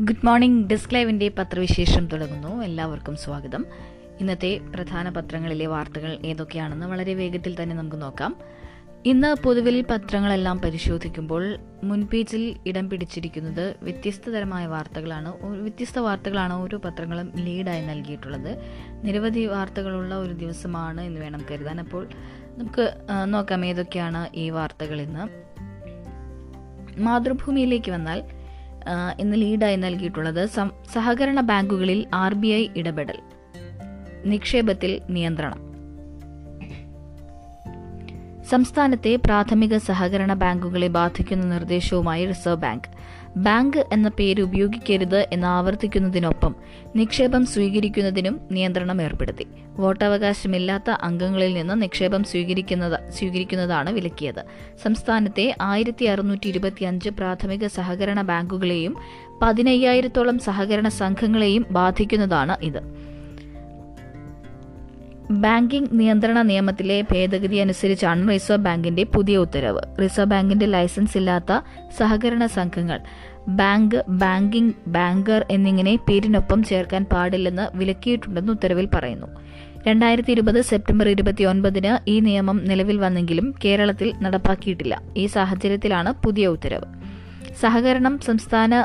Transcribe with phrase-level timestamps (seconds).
[0.00, 2.62] Good morning desk ലൈവിന്റെ പത്രവിശേഷം തുടങ്ങുന്നു.
[2.62, 3.66] എല്ലാവർക്കും സ്വാഗതം.
[4.20, 8.36] ഇന്നത്തെ പ്രധാന പത്രങ്ങളിലെ വാർത്തകൾ ഏതൊക്കെയാണെന്ന് വളരെ വേഗത്തിൽ തന്നെ നമുക്ക് നോക്കാം.
[9.04, 17.86] ഇന്ന് പൊതുവിൽ പത്രങ്ങളെല്ലാം പരിശോധിക്കുമ്പോൾ മുൻപേജിൽ ഇടം പിടിച്ചിരിക്കുന്നത് വ്യത്യസ്ത തരമായ വാർത്തകളാണ് വ്യത്യസ്ത വാർത്തകളാണ് ഓരോ പത്രങ്ങളും ലീഡായി
[17.86, 18.58] നൽകിയിട്ടുള്ളത്.
[19.04, 21.80] നിരവധി വാർത്തകളുള്ള ഒരു ദിവസമാണ് എന്ന് വേണം കരുതാൻ.
[21.80, 22.08] അപ്പോൾ
[22.58, 22.92] നമുക്ക്
[23.24, 25.48] നോക്കാം ഏതൊക്കെയാണ് ഈ വാർത്തകൾ ഇന്ന്.
[27.00, 28.37] മാതൃഭൂമിയിലേക്ക് വന്നാൽ
[29.18, 30.46] ഇന്ന് ലീഡായി നൽകിയിട്ടുള്ളത്
[30.92, 33.18] സഹകരണ ബാങ്കുകളിൽ ആർ ബി ഐ ഇടപെടൽ
[34.24, 35.68] നിക്ഷേപത്തിൽ നിയന്ത്രണം.
[38.44, 42.88] സംസ്ഥാനത്തെ പ്രാഥമിക സഹകരണ ബാങ്കുകളെ ബാധിക്കുന്ന നിർദ്ദേശവുമായി റിസർവ് ബാങ്ക്.
[43.38, 46.54] ബാങ്ക് എന്ന പേര് ഉപയോഗിക്കരുത് എന്ന് ആവർത്തിക്കുന്നതിനൊപ്പം
[46.96, 49.46] നിക്ഷേപം സ്വീകരിക്കുന്നതിനും നിയന്ത്രണം ഏർപ്പെടുത്തി.
[49.76, 54.44] വോട്ടവകാശമില്ലാത്ത അംഗങ്ങളിൽ നിന്ന് നിക്ഷേപം സ്വീകരിക്കുന്നത് സ്വീകരിക്കുന്നതാണ് വിലക്കിയത്.
[54.82, 58.96] സംസ്ഥാനത്തെ ആയിരത്തി അറുന്നൂറ്റി ഇരുപത്തിയഞ്ച് പ്രാഥമിക സഹകരണ ബാങ്കുകളെയും
[59.42, 63.08] പതിനയ്യായിരത്തോളം സഹകരണ സംഘങ്ങളെയും ബാധിക്കുന്നതാണ് ഇത്.
[65.30, 69.80] ബാങ്കിംഗ് നിയന്ത്രണ നിയമത്തിലെ ഭേദഗതി അനുസരിച്ചാണ് റിസർവ് ബാങ്കിന്റെ പുതിയ ഉത്തരവ്.
[70.02, 71.60] റിസർവ് ബാങ്കിന്റെ ലൈസൻസ് ഇല്ലാത്ത
[71.96, 73.00] സഹകരണ സംഘങ്ങൾ
[73.48, 79.26] ബാങ്ക് ബാങ്കിംഗ് ബാങ്കർ എന്നിങ്ങനെ പേരിനൊപ്പം ചേർക്കാൻ പാടില്ലെന്ന് വിലക്കിയിട്ടുണ്ടെന്ന് ഉത്തരവിൽ പറയുന്നു.
[79.86, 85.00] രണ്ടായിരത്തി ഇരുപത് സെപ്റ്റംബർ ഇരുപത്തിയൊൻപതിന് ഈ നിയമം നിലവിൽ വന്നെങ്കിലും കേരളത്തിൽ നടപ്പാക്കിയിട്ടില്ല.
[85.16, 86.86] ഈ സാഹചര്യത്തിലാണ് പുതിയ ഉത്തരവ്.
[87.60, 88.84] സഹകരണം സംസ്ഥാന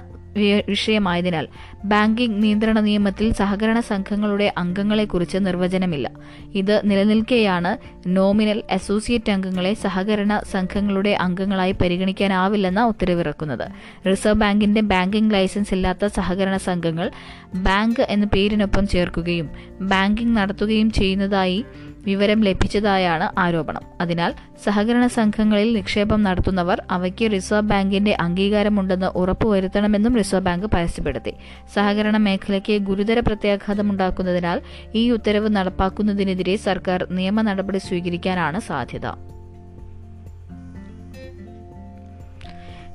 [0.68, 1.48] വിഷയമായതിനാൽ
[1.86, 6.12] ബാങ്കിംഗ് നിയന്ത്രണ നിയമത്തിൽ സഹകരണ സംഘങ്ങളുടെ അംഗങ്ങളെക്കുറിച്ച് നിർവചനമില്ല.
[6.56, 13.72] ഇത് നിലനിൽക്കെയാണ് നോമിനൽ അസോസിയേറ്റ് അംഗങ്ങളെ സഹകരണ സംഘങ്ങളുടെ അംഗങ്ങളായി പരിഗണിക്കാനാവില്ലെന്ന ഉത്തരവിറക്കുന്നത്.
[14.08, 17.12] റിസർവ് ബാങ്കിന്റെ ബാങ്കിംഗ് ലൈസൻസ് ഇല്ലാത്ത സഹകരണ സംഘങ്ങൾ
[17.56, 19.50] ബാങ്ക് എന്ന പേരിനൊപ്പം ചേർക്കുകയും
[19.82, 21.66] ബാങ്കിംഗ് നടത്തുകയും ചെയ്യുന്നതായി
[22.06, 23.82] വിവരം ലഭിച്ചതായാണ് ആരോപണം.
[24.02, 31.34] അതിനാൽ സഹകരണ സംഘങ്ങളിൽ നിക്ഷേപം നടത്തുന്നവർ അവയ്ക്ക് റിസർവ് ബാങ്കിന്റെ അംഗീകാരമുണ്ടെന്ന് ഉറപ്പുവരുത്തണമെന്നും റിസർവ് ബാങ്ക് പരസ്യപ്പെടുത്തി.
[31.74, 34.62] സഹകരണ മേഖലയ്ക്ക് ഗുരുതര പ്രത്യാഘാതമുണ്ടാക്കുന്നതിനാൽ
[34.96, 39.33] ഈ ഉത്തരവ് നടപ്പാക്കുന്നതിനെതിരെ സർക്കാർ നിയമ നടപടി സ്വീകരിക്കാനാണ് സാധ്യത.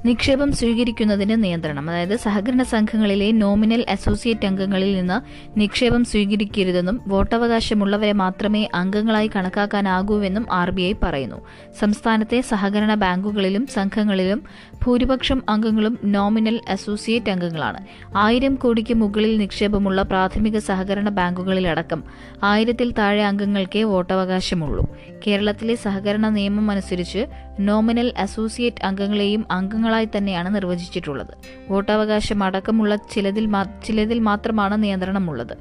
[0.05, 1.91] നിക്ഷേപം സ്വീകരിക്കുന്നതിന് നിയന്ത്രണം.
[1.91, 5.21] അതായത് സഹകരണ സംഘങ്ങളിലെ നോമിനൽ അസോസിയേറ്റ് അംഗങ്ങളിൽ നിന്ന്
[5.61, 11.37] നിക്ഷേപം സ്വീകരിക്കരുതെന്നും വോട്ടവകാശമുള്ളവരെ മാത്രമേ അംഗങ്ങളായി കണക്കാക്കാനാകൂവെന്നും ആർ ബി ഐ പറയുന്നു.
[11.81, 14.43] സംസ്ഥാനത്തെ സഹകരണ ബാങ്കുകളിലും സംഘങ്ങളിലും
[14.85, 17.87] ഭൂരിപക്ഷം അംഗങ്ങളും നോമിനൽ അസോസിയേറ്റ് അംഗങ്ങളാണ്.
[18.17, 22.05] ആയിരം കോടിക്ക് മുകളിൽ നിക്ഷേപമുള്ള പ്രാഥമിക സഹകരണ ബാങ്കുകളിലടക്കം
[22.43, 24.97] ആയിരത്തിൽ താഴെ അംഗങ്ങൾക്കേ വോട്ടവകാശമുള്ളൂ.
[25.27, 27.27] കേരളത്തിലെ സഹകരണ നിയമം അനുസരിച്ച്
[27.61, 29.47] നോമിനൽ അസോസിയേറ്റ് അംഗങ്ങളെയും
[29.89, 31.33] അംഗങ്ങളായി തന്നെയാണ് നിർവചിച്ചിട്ടുള്ളത്.
[31.73, 33.47] വോട്ടവകാശം അടക്കമുള്ള ചിലതിൽ
[33.87, 35.55] ചിലതിൽ മാത്രമാണ് നിയന്ത്രണമുള്ളത്.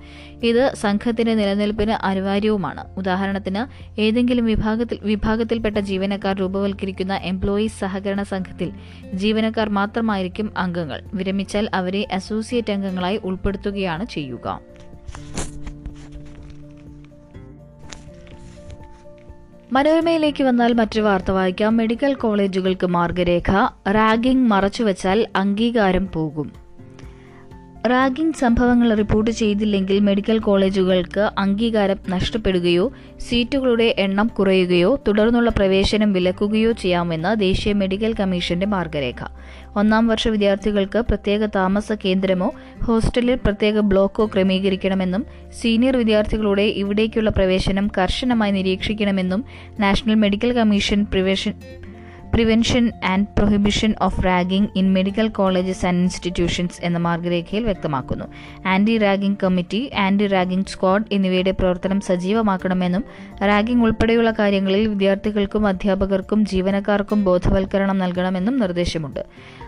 [0.44, 2.84] ഇത് സംഘത്തിന്റെ നിലനിൽപ്പിന് അനിവാര്യവുമാണ്.
[2.98, 3.62] ഉദാഹരണത്തിന്
[4.02, 8.72] ഏതെങ്കിലും വിഭാഗത്തിൽ വിഭാഗത്തിൽപ്പെട്ട ജീവനക്കാർ രൂപവൽക്കരിക്കുന്ന എംപ്ലോയീസ് സഹകരണ സംഘത്തിൽ
[9.14, 11.00] ജീവനക്കാർ മാത്രമായിരിക്കും അംഗങ്ങൾ.
[11.14, 14.60] വിരമിച്ചാൽ അവരെ അസോസിയേറ്റ് അംഗങ്ങളായി ഉൾപ്പെടുത്തുകയാണ് ചെയ്യുക.
[19.72, 21.78] മനോരമയിലേക്ക് വന്നാൽ മറ്റൊരു വാർത്ത വായിക്കാം.
[21.78, 23.68] മെഡിക്കൽ കോളേജുകൾക്ക് മാർഗരേഖ.
[23.92, 26.52] റാഗിംഗ് മറച്ചുവെച്ചാൽ അംഗീകാരം പോകും.
[27.88, 37.40] റാഗിംഗ് സംഭവങ്ങൾ റിപ്പോർട്ട് ചെയ്തില്ലെങ്കിൽ മെഡിക്കൽ കോളേജുകൾക്ക് അംഗീകാരം നഷ്ടപ്പെടുകയോ സീറ്റുകളുടെ എണ്ണം കുറയുകയോ തുടർന്നുള്ള പ്രവേശനം വിലക്കുകയോ ചെയ്യാമെന്ന്
[37.40, 39.24] ദേശീയ മെഡിക്കൽ കമ്മീഷന്റെ മാർഗരേഖ.
[39.78, 42.48] ഒന്നാം വർഷ വിദ്യാർത്ഥികൾക്ക് പ്രത്യേക താമസ കേന്ദ്രമോ
[42.86, 45.26] ഹോസ്റ്റലിൽ പ്രത്യേക ബ്ലോക്കോ ക്രമീകരിക്കണമെന്നും
[45.62, 49.44] സീനിയർ വിദ്യാർത്ഥികളുടെ ഇവിടേക്കുള്ള പ്രവേശനം കർശനമായി നിരീക്ഷിക്കണമെന്നും
[49.80, 51.54] national medical commission prevention
[52.34, 58.26] prevention and prohibition of ragging in medical colleges and institutions എന്ന മാർഗരേഖയിൽ വ്യക്തമാക്കുന്നു.
[58.66, 63.04] Anti ragging committee anti ragging squad എന്നിവയുടെ പ്രവർത്തനം സജീവമാക്കണമെന്നും
[63.42, 69.24] റാഗിംഗ് ഉൾപ്പെടെയുള്ള കാര്യങ്ങളിൽ വിദ്യാർത്ഥികൾക്കും അധ്യാപകർക്കും ജീവനക്കാർക്കും ബോധവൽക്കരണം നൽകണമെന്നും നിർദ്ദേശമുണ്ട്.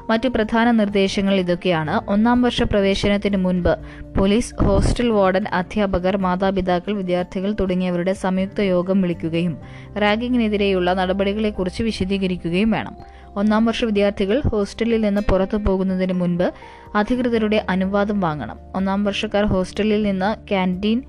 [0.10, 2.12] മറ്റു പ്രധാന നിർദ്ദേശങ്ങൾ ഇതൊക്കെയാണ്.
[2.12, 3.74] ഒന്നാം വർഷ പ്രവേശനത്തിന് മുൻപ്
[4.20, 9.58] പോലീസ് ഹോസ്റ്റൽ വാർഡൻ അധ്യാപകർ മാതാപിതാക്കൾ വിദ്യാർത്ഥികൾ തുടങ്ങിയവരുടെ സംയുക്ത യോഗം വിളിക്കുകയും
[9.98, 12.96] റാഗിങ്ങിനെതിരെയുള്ള നടപടികളെക്കുറിച്ച് വിശദീകരിക്കുകയും വേണം.
[13.36, 16.54] ഒന്നാം വർഷ വിദ്യാർത്ഥികൾ ഹോസ്റ്റലിൽ നിന്ന് പുറത്തു പോകുന്നതിന് മുൻപ്
[16.96, 18.58] അധികൃതരുടെ അനുവാദം വാങ്ങണം.
[18.76, 21.04] ഒന്നാം വർഷക്കാർ ഹോസ്റ്റലിൽ നിന്ന് ക്യാന്റീൻ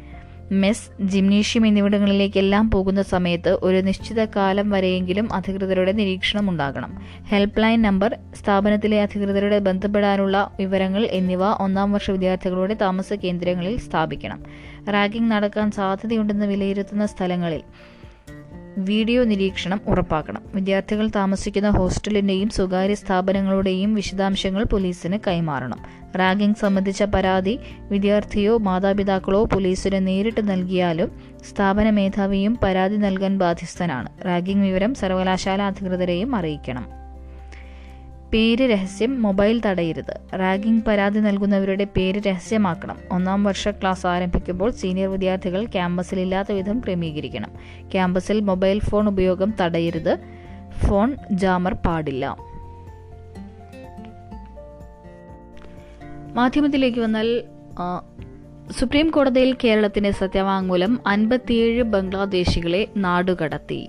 [0.53, 7.01] മെസ് ജിംനേഷ്യം എന്നിവിടങ്ങളിലേക്കെല്ലാം പോകുന്ന സമയത്ത് ഒരു നിശ്ചിത കാലം വരെയെങ്കിലും അധികൃതരുടെ നിരീക്ഷണം ഉണ്ടാകണം.
[7.29, 14.41] ഹെൽപ്പ് ലൈൻ നമ്പർ സ്ഥാപനത്തിലെ അധികൃതരുടെ ബന്ധപ്പെടാനുള്ള വിവരങ്ങൾ എന്നിവ ഒന്നാം വർഷ വിദ്യാർത്ഥികളുടെ താമസ കേന്ദ്രങ്ങളിൽ സ്ഥാപിക്കണം.
[14.89, 17.63] റാഗിംഗ് നടക്കാൻ സാധ്യതയുണ്ടെന്ന് വിലയിരുത്തുന്ന സ്ഥലങ്ങളിൽ
[18.85, 20.43] വീഡിയോ നിരീക്ഷണം ഉറപ്പാക്കണം.
[20.55, 25.79] വിദ്യാർത്ഥികൾ താമസിക്കുന്ന ഹോസ്റ്റലിന്റെയും സ്വകാര്യ സ്ഥാപനങ്ങളുടെയും വിശദാംശങ്ങൾ പോലീസിന് കൈമാറണം.
[26.17, 27.59] റാഗിംഗ് സംബന്ധിച്ച പരാതി
[27.91, 31.11] വിദ്യാർത്ഥിയോ മാതാപിതാക്കളോ പോലീസിന് നേരിട്ട് നൽകിയാലും
[31.51, 34.09] സ്ഥാപന മേധാവിയും പരാതി നൽകാൻ ബാധ്യസ്ഥനാണ്.
[34.27, 37.00] റാഗിംഗ് വിവരം സർവകലാശാല അധികൃതരെയും അറിയിക്കണം.
[38.33, 40.39] പേര് രഹസ്യം മൊബൈൽ തടയരുത്.
[40.41, 42.99] റാഗിംഗ് പരാതി നൽകുന്നവരുടെ പേര് രഹസ്യമാക്കണം.
[43.11, 47.51] ഒന്നാം വർഷ ക്ലാസ് ആരംഭിക്കുമ്പോൾ സീനിയർ വിദ്യാർത്ഥികൾ ക്യാമ്പസിൽ ഇല്ലാത്ത വിധം ക്രമീകരിക്കണം.
[47.93, 50.19] ക്യാമ്പസിൽ മൊബൈൽ ഫോൺ ഉപയോഗം തടയരുത്.
[50.87, 52.37] ഫോൺ ജാമർ പാടില്ല.
[56.35, 57.43] മാധ്യമത്തിലേക്ക് വന്നാൽ
[58.79, 63.89] സുപ്രീം കോടതിയിൽ കേരളത്തിന്റെ സത്യവാങ്മൂലം അൻപത്തിയേഴ് ബംഗ്ലാദേശികളെ നാടുകടത്തി.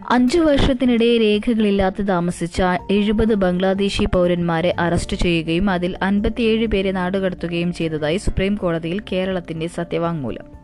[0.00, 8.54] അഞ്ചു വർഷത്തിനിടെ രേഖകളില്ലാതെ താമസിച്ച എഴുപത് ബംഗ്ലാദേശി പൗരന്മാരെ അറസ്റ്റ് ചെയ്യുകയും അതിൽ അൻപത്തിയേഴ് പേരെ നാടുകടത്തുകയും ചെയ്തതായി സുപ്രീം
[8.54, 10.62] കോടതിയിൽ കേരളത്തിന്റെ സത്യവാങ്മൂലം.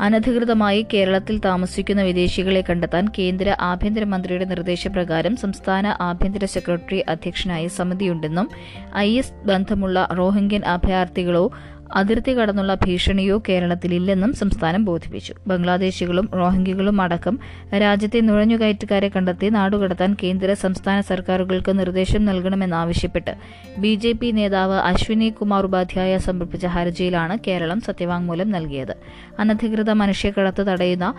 [0.00, 8.50] അനധികൃതമായി കേരളത്തിൽ താമസിക്കുന്ന വിദേശികളെ കണ്ടെത്താൻ കേന്ദ്ര ആഭ്യന്തരമന്ത്രിയുടെ നിർദ്ദേശപ്രകാരം സംസ്ഥാന ആഭ്യന്തര സെക്രട്ടറി അധ്യക്ഷനായ സമിതിയുണ്ടെന്നും
[8.96, 11.44] ഐ എസ് ബന്ധമുള്ള റോഹിംഗ്യൻ അഭയാർത്ഥികളോ
[11.94, 15.34] അതിർത്തി കടന്നുള്ള ഭീഷണിയോ കേരളത്തിലില്ലെന്നും സംസ്ഥാനം ബോധിപ്പിച്ചു.
[15.46, 17.38] ബംഗ്ലാദേശികളും റോഹിംഗികളും അടക്കം
[17.74, 23.36] രാജ്യത്തെ നുഴഞ്ഞുകയറ്റക്കാരെ കണ്ടെത്തി നാടുകടത്താൻ കേന്ദ്ര സംസ്ഥാന സർക്കാരുകൾക്ക് നിർദ്ദേശം നൽകണമെന്നാവശ്യപ്പെട്ട്
[23.78, 28.96] ബി ജെ പി നേതാവ് അശ്വിനി കുമാർ ഉപാധ്യായ സമർപ്പിച്ച ഹർജിയിലാണ് കേരളം സത്യവാങ്മൂലം നൽകിയത്.
[29.38, 31.14] അനധികൃത മനുഷ്യക്കടത്ത് തടയുന്ന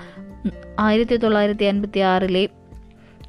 [0.79, 2.49] ആയിരത്തി തൊള്ളായിരത്തി അൻപത്തി ആറിലെ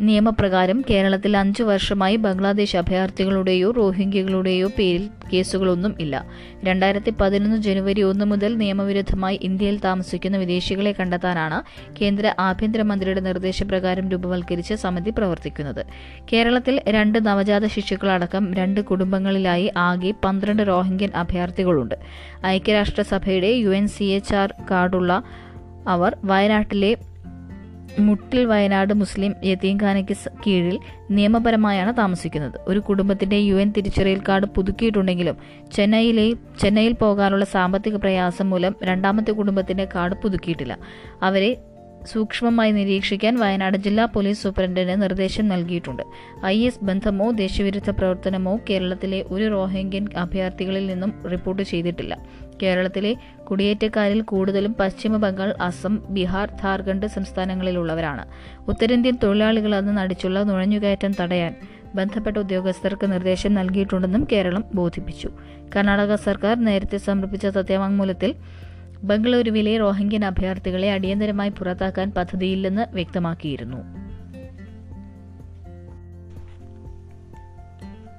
[0.00, 6.26] നിയമപ്രകാരം കേരളത്തിൽ അഞ്ചു വർഷമായി ബംഗ്ലാദേശ് അഭയാർത്ഥികളുടെയോ റോഹിംഗ്യകളുടെയോ പേരിൽ കേസുകളൊന്നും ഇല്ല.
[6.64, 15.10] രണ്ടായിരത്തി പതിനൊന്ന് ജനുവരി ഒന്ന് മുതൽ നിയമവിരുദ്ധമായി ഇന്ത്യയിൽ താമസിക്കുന്ന വിദേശികളെ കണ്ടെത്താനാണ് കേന്ദ്ര ആഭ്യന്തരമന്ത്രിയുടെ നിർദ്ദേശപ്രകാരം രൂപവൽക്കരിച്ച സമിതി
[15.10, 15.86] പ്രവർത്തിക്കുന്നത്.
[16.32, 21.94] കേരളത്തിൽ രണ്ട് നവജാത ശിശുക്കളടക്കം രണ്ട് കുടുംബങ്ങളിലായി ആകെ പന്ത്രണ്ട് റോഹിംഗ്യൻ അഭയാർത്ഥികളുണ്ട്.
[22.46, 25.22] ഐക്യരാഷ്ട്രസഭയുടെ U N C H R കാർഡുള്ള
[25.88, 26.96] അവർ വയനാട്ടിലെ
[27.98, 30.78] മുട്ടിൽ വയനാട് മുസ്ലിം യതീംഖാനയ്ക്ക് കീഴിൽ
[31.10, 32.60] നിയമപരമായാണ് താമസിക്കുന്നത്.
[32.68, 35.36] ഒരു കുടുംബത്തിന്റെ യു എൻ തിരിച്ചറിയൽ കാർഡ് പുതുക്കിയിട്ടുണ്ടെങ്കിലും
[35.72, 40.78] ചെന്നൈയിലെ ചെന്നൈയിൽ പോകാനുള്ള സാമ്പത്തിക പ്രയാസം മൂലം രണ്ടാമത്തെ കുടുംബത്തിന്റെ കാർഡ് പുതുക്കിയിട്ടില്ല.
[41.22, 41.56] അവരെ
[42.04, 46.02] സൂക്ഷ്മമായി നിരീക്ഷിക്കാൻ വയനാട് ജില്ലാ പോലീസ് സൂപ്രണ്ടിന് നിർദ്ദേശം നൽകിയിട്ടുണ്ട്.
[46.44, 52.18] ഐ എസ് ബന്ധമോ ദേശവിരുദ്ധ പ്രവർത്തനമോ കേരളത്തിലെ ഒരു റോഹിംഗ്യൻ അഭയാർത്ഥികളിൽ നിന്നും റിപ്പോർട്ട് ചെയ്തിട്ടില്ല.
[52.62, 53.16] കേരളത്തിലെ
[53.50, 58.26] കുടിയേറ്റക്കാരിൽ കൂടുതലും പശ്ചിമ ബംഗാൾ അസം ബീഹാർ ഝാർഖണ്ഡ് സംസ്ഥാനങ്ങളിലുള്ളവരാണ്.
[58.68, 61.54] ഉത്തരേന്ത്യൻ തൊഴിലാളികൾ അന്ന് നടിച്ചുള്ള നുഴഞ്ഞുകയറ്റം തടയാൻ
[61.94, 65.30] ബന്ധപ്പെട്ട ഉദ്യോഗസ്ഥർക്ക് നിർദ്ദേശം നൽകിയിട്ടുണ്ടെന്നും കേരളം ബോധിപ്പിച്ചു.
[65.76, 68.34] കർണാടക സർക്കാർ നേരത്തെ സമർപ്പിച്ച സത്യവാങ്മൂലത്തിൽ
[69.02, 74.08] ബംഗളൂരുവിലെ റോഹിംഗ്യൻ അഭയാർത്ഥികളെ അടിയന്തരമായി പുറത്താക്കാൻ പദ്ധതിയില്ലെന്ന് വ്യക്തമാക്കിയിരുന്നു.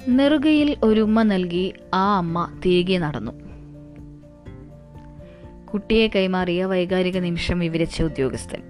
[0.09, 3.48] നെറുകയിൽ ഒരു ഉമ്മ നൽകി ആ അമ്മ തിരികെ നടന്നു.
[5.73, 8.61] കുട്ടിയെ കൈമാറിയ വൈകാരിക നിമിഷം വിവരിച്ച ഉദ്യോഗസ്ഥൻ.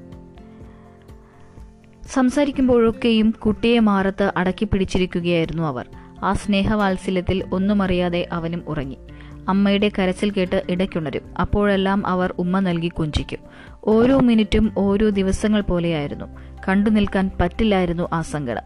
[2.13, 5.89] സംസാരിക്കുമ്പോഴൊക്കെയും കുട്ടിയെ മാറത്ത് അടക്കി പിടിച്ചിരിക്കുകയായിരുന്നു അവർ.
[6.23, 8.97] ആ സ്നേഹവാത്സല്യത്തിൽ ഒന്നുമറിയാതെ അവനും ഉറങ്ങി.
[9.49, 11.21] അമ്മയുടെ കരച്ചിൽ കേട്ട് ഇടയ്ക്കുണരും.
[11.41, 13.39] അപ്പോഴെല്ലാം അവർ ഉമ്മ നൽകി കുഞ്ചിക്കും.
[13.83, 16.25] ഓരോ മിനിറ്റും ഓരോ ദിവസങ്ങൾ പോലെയായിരുന്നു.
[16.69, 18.63] കണ്ടു നിൽക്കാൻ പറ്റില്ലായിരുന്നു ആ സങ്കടം.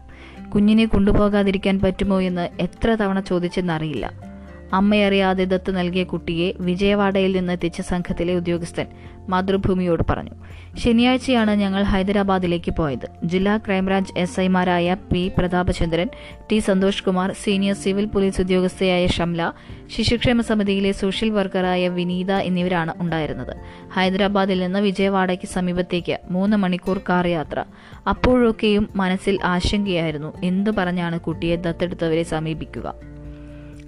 [0.50, 4.33] കുഞ്ഞിനെ കൊണ്ടുപോകാതിരിക്കാൻ പറ്റുമോ എന്ന് എത്ര തവണ ചോദിച്ചെന്നറിയില്ല.
[4.74, 8.86] അമ്മയറിയാതെ ദത്ത് നൽകിയ കുട്ടിയെ വിജയവാഡയിൽ നിന്ന് എത്തിച്ച സംഘത്തിലെ ഉദ്യോഗസ്ഥൻ
[9.28, 10.34] മാതൃഭൂമിയോട് പറഞ്ഞു.
[10.76, 13.06] ശനിയാഴ്ചയാണ് ഞങ്ങൾ ഹൈദരാബാദിലേക്ക് പോയത്.
[13.24, 16.08] ജില്ലാ ക്രൈംബ്രാഞ്ച് എസ് ഐമാരായ P Prathapachandran
[16.50, 19.52] T Santhosh Kumar senior civil police ഉദ്യോഗസ്ഥയായ Shamla
[19.96, 23.56] ശിശുക്ഷേമ സമിതിയിലെ സോഷ്യൽ വർക്കറായ വിനീത എന്നിവരാണ് ഉണ്ടായിരുന്നത്.
[23.92, 27.64] ഹൈദരാബാദിൽ നിന്ന് വിജയവാഡയ്ക്ക് സമീപത്തേക്ക് മൂന്ന് മണിക്കൂർ കാർ യാത്ര.
[28.08, 30.32] അപ്പോഴൊക്കെയും മനസ്സിൽ ആശങ്കയായിരുന്നു.
[30.44, 33.14] എന്തു പറഞ്ഞാണ് കുട്ടിയെ ദത്തെടുത്തവരെ സമീപിക്കുക?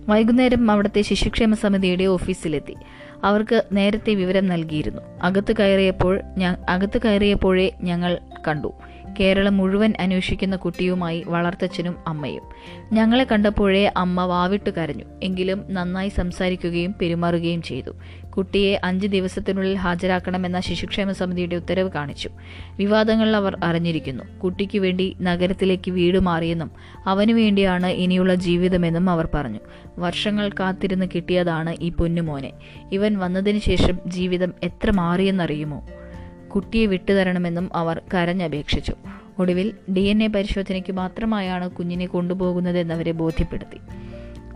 [0.08, 2.74] വൈകുന്നേരം അവിടുത്തെ ശിശുക്ഷേമ സമിതിയുടെ ഓഫീസിലെത്തി.
[3.24, 5.02] അവർക്ക് നേരത്തെ വിവരം നൽകിയിരുന്നു.
[5.22, 6.20] അകത്ത് കയറിയപ്പോൾ
[6.68, 8.72] അകത്ത് കയറിയപ്പോഴേ ഞങ്ങൾ കണ്ടു.
[9.20, 12.42] കേരളം മുഴുവൻ അന്വേഷിക്കുന്ന കുട്ടിയുമായി വളർത്തച്ഛനും അമ്മയും.
[12.92, 15.04] ഞങ്ങളെ കണ്ടപ്പോഴേ അമ്മ വാവിട്ട് കരഞ്ഞു.
[15.22, 17.90] എങ്കിലും നന്നായി സംസാരിക്കുകയും പെരുമാറുകയും ചെയ്തു.
[18.36, 22.30] കുട്ടിയെ അഞ്ച് ദിവസത്തിനുള്ളിൽ ഹാജരാക്കണമെന്ന ശിശുക്ഷേമ സമിതിയുടെ ഉത്തരവ് കാണിച്ചു.
[22.76, 24.24] വിവാദങ്ങൾ അവർ അറിഞ്ഞിരിക്കുന്നു.
[24.38, 26.70] കുട്ടിക്ക് വേണ്ടി നഗരത്തിലേക്ക് വീട് മാറിയെന്നും
[27.06, 29.58] അവനു വേണ്ടിയാണ് ഇനിയുള്ള ജീവിതമെന്നും അവർ പറഞ്ഞു.
[29.98, 32.52] വർഷങ്ങൾ കാത്തിരുന്ന് കിട്ടിയതാണ് ഈ പൊന്നുമോനെ.
[32.92, 35.86] ഇവൻ വന്നതിന് ശേഷം ജീവിതം എത്ര മാറിയെന്നറിയുമോ?
[36.54, 38.94] കുട്ടിയെ വിട്ടുതരണമെന്നും അവർ കരഞ്ഞപേക്ഷിച്ചു.
[39.38, 43.76] ഒടുവിൽ ഡി എൻ എ പരിശോധനയ്ക്ക് മാത്രമായാണ് കുഞ്ഞിനെ കൊണ്ടുപോകുന്നതെന്നവരെ ബോധ്യപ്പെടുത്തി.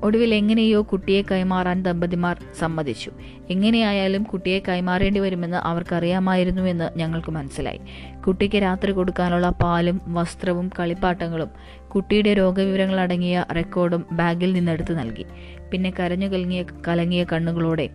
[0.03, 3.11] ഒടുവിൽ എങ്ങനെയോ കുട്ടിയെ കൈമാറാൻ ദമ്പതിമാർ സമ്മതിച്ചു.
[3.51, 7.81] എങ്ങനെയായാലും കുട്ടിയെ കൈമാറേണ്ടി വരുമെന്ന് അവർക്കറിയാമായിരുന്നുവെന്ന് ഞങ്ങൾക്ക് മനസ്സിലായി.
[8.27, 11.51] കുട്ടിക്ക് രാത്രി കൊടുക്കാനുള്ള പാലും വസ്ത്രവും കളിപ്പാട്ടങ്ങളും
[11.89, 15.27] കുട്ടിയുടെ രോഗവിവരങ്ങൾ അടങ്ങിയ റെക്കോർഡും ബാഗിൽ നിന്നെടുത്ത് നൽകി.
[15.73, 17.91] പിന്നെ കരഞ്ഞു കലങ്ങിയ കലങ്ങിയ കണ്ണുകളോടെ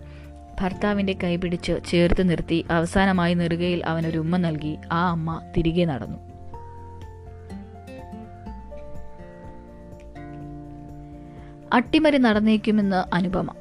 [0.62, 4.78] ഭർത്താവിന്റെ കൈപിടിച്ച് ചേർത്ത് നിർത്തി അവസാനമായി നെറുകയിൽ അവനൊരു ഉമ്മ നൽകി.
[4.92, 6.35] ആ അമ്മ തിരികെ നടന്നു.
[11.74, 13.52] അട്ടിമറി നടന്നേക്കുമെന്ന് അനുപമ.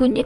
[0.00, 0.24] കുഞ്ഞി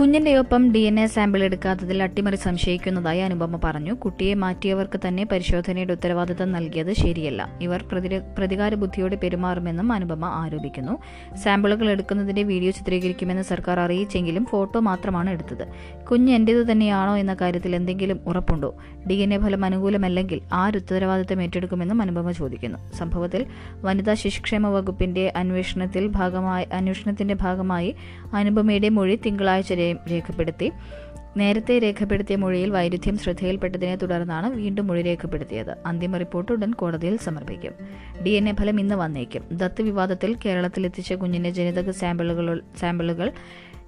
[0.00, 3.92] കുഞ്ഞിന്റെയൊപ്പം ഡി എൻ എ സാമ്പിൾ എടുക്കാത്തതിൽ അട്ടിമറി സംശയിക്കുന്നതായി അനുപമ പറഞ്ഞു.
[3.92, 7.58] കുട്ടിയെ മാറ്റിയവർക്ക് തന്നെ പരിശോധനയുടെ ഉത്തരവാദിത്തം നൽകിയത് ശരിയല്ല.
[7.62, 7.84] ഇവർ
[8.38, 10.94] പ്രതികാര ബുദ്ധിയോടെ പെരുമാറുമെന്നും അനുപമ ആരോപിക്കുന്നു.
[11.36, 15.64] സാമ്പിളുകൾ എടുക്കുന്നതിന്റെ വീഡിയോ ചിത്രീകരിക്കുമെന്ന് സർക്കാർ അറിയിച്ചെങ്കിലും ഫോട്ടോ മാത്രമാണ് എടുത്തത്.
[16.04, 18.70] കുഞ്ഞ് എന്റേത് തന്നെയാണോ എന്ന കാര്യത്തിൽ എന്തെങ്കിലും ഉറപ്പുണ്ടോ?
[19.10, 22.78] ഡി എൻ എ ഫലം അനുകൂലമല്ലെങ്കിൽ ആര് ഉത്തരവാദിത്തം ഏറ്റെടുക്കുമെന്നും അനുപമ ചോദിക്കുന്നു.
[22.94, 23.46] സംഭവത്തിൽ
[23.80, 27.94] വനിതാ ശിശുക്ഷേമ വകുപ്പിന്റെ അന്വേഷണത്തിൽ ഭാഗമായി അന്വേഷണത്തിന്റെ ഭാഗമായി
[28.34, 30.72] അനുപമയുടെ മൊഴി തിങ്കളാഴ്ച രേഖപ്പെടുത്തി.
[31.36, 35.76] നേരത്തെ രേഖപ്പെടുത്തിയ മൊഴിയിൽ വൈരുദ്ധ്യം ശ്രദ്ധയിൽപ്പെട്ടതിനെ തുടർന്നാണ് വീണ്ടും മൊഴി രേഖപ്പെടുത്തിയത്.
[35.86, 37.72] അന്തിമ റിപ്പോർട്ട് ഉടൻ കോടതിയിൽ സമർപ്പിക്കും.
[38.24, 39.42] ഡി എൻ എ ഫലം ഇന്ന് വന്നേക്കും.
[39.52, 43.32] ദത്ത് വിവാദത്തിൽ കേരളത്തിലെത്തിച്ച കുഞ്ഞിന്റെ ജനിതക സാമ്പിളുകൾ സാമ്പിളുകൾ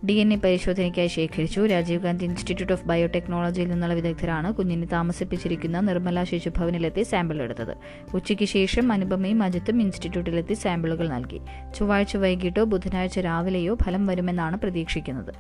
[0.07, 1.61] ഡി എൻ എ പരിശോധനയ്ക്കായി ശേഖരിച്ചു.
[1.61, 7.77] രാജീവ് ഗാന്ധി ഇൻസ്റ്റിറ്റ്യൂട്ട് ഓഫ് ബയോടെക്നോളജിയിൽ നിന്നുള്ള വിദഗ്ധരാണ് കുഞ്ഞിനെ താമസിപ്പിച്ചിരിക്കുന്ന നിർമ്മല ശിശുഭവനിലെത്തി സാമ്പിൾ എടുത്തത്.
[8.15, 11.41] ഉച്ചയ്ക്ക് ശേഷം അനുപമയും അജിത്തും ഇൻസ്റ്റിറ്റ്യൂട്ടിലെത്തി സാമ്പിളുകൾ നൽകി.
[11.79, 15.35] ചൊവ്വാഴ്ച വൈകിട്ടോ ബുധനാഴ്ച രാവിലെയോ ഫലം വരുമെന്നാണ് പ്രതീക്ഷിക്കുന്നത്.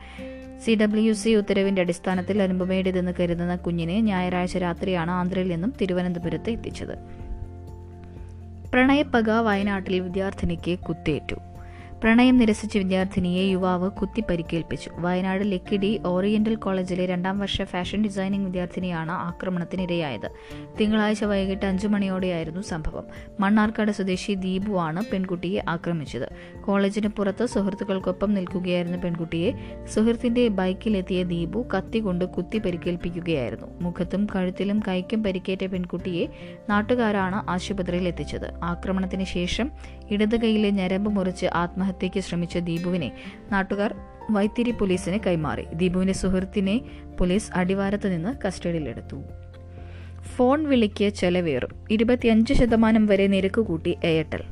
[0.64, 6.99] സി ഡബ്ല്യു സി ഉത്തരവിന്റെ അടിസ്ഥാനത്തിൽ അനുപമയുടേതെന്ന് കരുതുന്ന കുഞ്ഞിനെ ഞായറാഴ്ച രാത്രിയാണ് ആന്ധ്രയിൽ നിന്നും തിരുവനന്തപുരത്ത് എത്തിച്ചത്.
[8.71, 11.37] പ്രണയപ്പക വയനാട്ടിൽ വിദ്യാർത്ഥിനിക്ക് കുത്തേറ്റു.
[12.02, 19.11] പ്രണയം നിരസിച്ച വിദ്യാർത്ഥിനിയെ യുവാവ് കുത്തി പരിക്കേൽപ്പിച്ചു വയനാട് ലക്കിടി ഓറിയന്റൽ കോളേജിലെ രണ്ടാം വർഷ ഫാഷൻ ഡിസൈനിംഗ് വിദ്യാർത്ഥിനിയാണ്
[19.11, 20.26] ആക്രമണത്തിനിരയായത്.
[20.80, 23.04] തിങ്കളാഴ്ച വൈകിട്ട് അഞ്ചു മണിയോടെയായിരുന്നു സംഭവം.
[23.40, 26.26] മണ്ണാർക്കാട് സ്വദേശി ദീപുവാണ് പെൺകുട്ടിയെ ആക്രമിച്ചത്.
[26.61, 29.52] കോളേജിന് പുറത്ത് സുഹൃത്തുക്കൾക്കൊപ്പം നിൽക്കുകയായിരുന്ന പെൺകുട്ടിയെ
[29.85, 36.26] സുഹൃത്തിന്റെ ബൈക്കിലെത്തിയ ദീപു കത്തികൊണ്ട് കുത്തി പരിക്കേൽപ്പിക്കുകയായിരുന്നു മുഖത്തും കഴുത്തിലും കൈക്കും പരിക്കേറ്റ പെൺകുട്ടിയെ
[36.68, 39.71] നാട്ടുകാരാണ് ആശുപത്രിയിൽ എത്തിച്ചത് ആക്രമണത്തിന് ശേഷം
[40.11, 41.47] ഇടത് കൈയിലെ ഞരമ്പ് മുറിച്ച്
[41.92, 43.12] ആത്മഹത്യയ്ക്ക് ശ്രമിച്ച ദീപുവിനെ
[43.52, 43.94] നാട്ടുകാർ
[44.30, 45.64] വൈത്തിരി പോലീസിന് കൈമാറി.
[45.75, 46.80] ദീപുവിന്റെ സുഹൃത്തിനെ
[47.20, 49.16] പോലീസ് അടിവാരത്ത് നിന്ന് കസ്റ്റഡിയിലെടുത്തു.
[50.37, 51.72] ഫോൺ വിളിക്ക് ചെലവേറും.
[51.90, 54.42] ഇരുപത്തിയഞ്ച് ശതമാനം വരെ നിരക്ക് കൂട്ടി എയർടെൽ.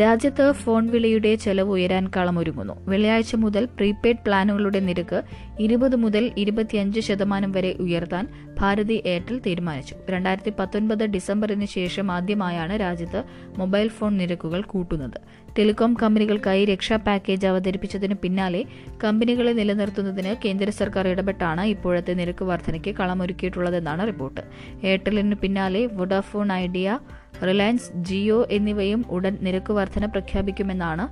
[0.00, 2.74] രാജ്യത്ത് ഫോൺ വിളിയുടെ ചെലവ് ഉയരാൻ കളമൊരുങ്ങുന്നു.
[2.90, 5.22] വെള്ളിയാഴ്ച മുതൽ പ്രീപെയ്ഡ് പ്ലാനുകളുടെ നിരക്ക്
[5.60, 8.28] ഇരുപത് മുതൽ ഇരുപത്തിയഞ്ച് ശതമാനം വരെ ഉയർത്താൻ
[8.60, 9.94] ഭാരതി എയർടെൽ തീരുമാനിച്ചു.
[10.10, 13.24] രണ്ടായിരത്തി പത്തൊൻപത് ഡിസംബറിന് ശേഷം ആദ്യമായാണ് രാജ്യത്ത്
[13.58, 15.18] മൊബൈൽ ഫോൺ നിരക്കുകൾ കൂട്ടുന്നത്.
[15.58, 18.64] ടെലികോം കമ്പനികൾക്കായി രക്ഷാ പാക്കേജ് അവതരിപ്പിച്ചതിന് പിന്നാലെ
[19.04, 24.40] കമ്പനികളെ നിലനിർത്തുന്നതിന് കേന്ദ്ര സർക്കാർ ഇടപെട്ടാണ് ഇപ്പോഴത്തെ നിരക്ക് വർധനയ്ക്ക് കളമൊരുക്കിയിട്ടുള്ളതെന്നാണ് റിപ്പോർട്ട്.
[24.82, 26.98] എയർടെലിന് പിന്നാലെ വൊഡാഫോൺ ഐഡിയ
[27.46, 31.08] റിലയൻസ് ജിയോ എന്നിവയും ഉടൻ നിരക്ക് വർധന പ്രഖ്യാപിക്കുമെന്നാണ്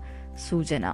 [0.49, 0.93] സൂചന.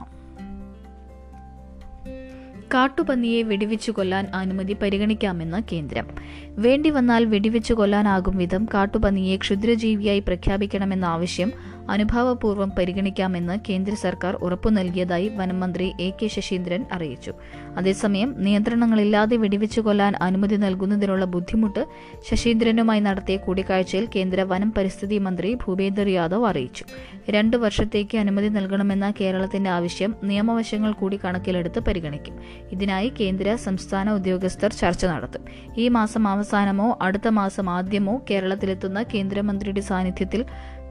[2.75, 6.07] കാട്ടുപന്നിയെ വെടിവെച്ചു കൊല്ലാൻ അനുമതി പരിഗണിക്കാമെന്ന് കേന്ദ്രം.
[6.49, 11.53] വേണ്ടി വന്നാൽ വെടിവെച്ചു കൊല്ലാനാകും വിധം കാട്ടുപന്നിയെ ക്ഷുദ്രജീവിയായി പ്രഖ്യാപിക്കണമെന്ന ആവശ്യം
[11.91, 17.33] അനുഭാവപൂർവം പരിഗണിക്കാമെന്ന് കേന്ദ്ര സർക്കാർ ഉറപ്പു നൽകിയതായി വനംമന്ത്രി എ കെ ശശീന്ദ്രൻ അറിയിച്ചു.
[17.77, 21.87] അതേസമയം നിയന്ത്രണങ്ങളില്ലാതെ വെടിവെച്ചു കൊല്ലാൻ അനുമതി നൽകുന്നതിനുള്ള ബുദ്ധിമുട്ട്
[22.31, 26.85] ശശീന്ദ്രനുമായി നടത്തിയ കൂടിക്കാഴ്ചയിൽ കേന്ദ്ര വനം പരിസ്ഥിതി മന്ത്രി ഭൂപേന്ദർ യാദവ് അറിയിച്ചു.
[27.31, 32.35] രണ്ടു വർഷത്തേക്ക് അനുമതി നൽകണമെന്ന കേരളത്തിന്റെ ആവശ്യം നിയമവശങ്ങൾ കൂടി കണക്കിലെടുത്ത് പരിഗണിക്കും.
[32.73, 35.45] ഇതിനായി കേന്ദ്ര സംസ്ഥാന ഉദ്യോഗസ്ഥർ ചർച്ച നടത്തും.
[35.79, 40.45] ഈ മാസം അവസാനമോ അടുത്ത മാസം ആദ്യമോ കേരളത്തിലെത്തുന്ന കേന്ദ്രമന്ത്രിയുടെ സാന്നിധ്യത്തിൽ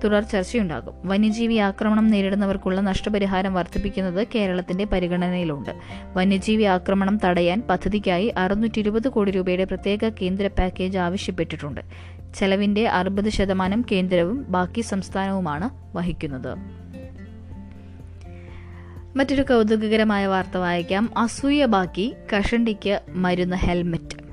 [0.04, 5.70] തുടർ ചർച്ചയുണ്ടാകും വന്യജീവി ആക്രമണം നേരിടുന്നവർക്കുള്ള നഷ്ടപരിഹാരം വർദ്ധിപ്പിക്കുന്നത് കേരളത്തിന്റെ പരിഗണനയിലുണ്ട്.
[6.14, 11.82] വന്യജീവി ആക്രമണം തടയാൻ പദ്ധതിക്കായി അറുന്നൂറ്റി ഇരുപത് കോടി രൂപയുടെ പ്രത്യേക കേന്ദ്ര പാക്കേജ് ആവശ്യപ്പെട്ടിട്ടുണ്ട്.
[12.36, 16.58] ചെലവിന്റെ അറുപത് ശതമാനം കേന്ദ്രവും ബാക്കി സംസ്ഥാനവുമാണ് വഹിക്കുന്നത്.
[19.18, 21.10] മറ്റൊരു കൗതുകകരമായ വാർത്ത വായിക്കാം.
[21.18, 24.25] അസൂയ ബാക്കി കഷണ്ടിക്ക് മരുന്ന് ഹെൽമറ്റ്.